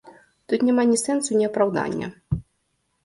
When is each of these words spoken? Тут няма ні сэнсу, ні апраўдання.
Тут 0.53 0.63
няма 0.69 0.85
ні 0.91 0.97
сэнсу, 1.03 1.31
ні 1.41 1.45
апраўдання. 1.49 2.07